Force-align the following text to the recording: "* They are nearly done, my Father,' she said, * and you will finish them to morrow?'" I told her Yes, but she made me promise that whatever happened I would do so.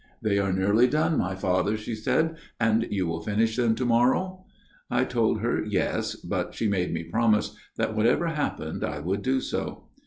"* 0.19 0.21
They 0.23 0.39
are 0.39 0.51
nearly 0.51 0.87
done, 0.87 1.15
my 1.19 1.35
Father,' 1.35 1.77
she 1.77 1.93
said, 1.93 2.35
* 2.47 2.59
and 2.59 2.87
you 2.89 3.05
will 3.05 3.21
finish 3.21 3.55
them 3.55 3.75
to 3.75 3.85
morrow?'" 3.85 4.45
I 4.99 5.03
told 5.03 5.41
her 5.41 5.63
Yes, 5.63 6.15
but 6.15 6.55
she 6.55 6.67
made 6.67 6.91
me 6.91 7.03
promise 7.03 7.55
that 7.77 7.95
whatever 7.95 8.25
happened 8.29 8.83
I 8.83 8.97
would 8.99 9.21
do 9.21 9.39
so. 9.39 9.89